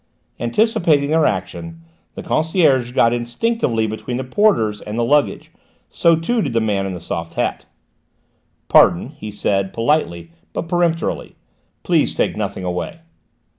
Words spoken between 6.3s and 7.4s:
did the man in the soft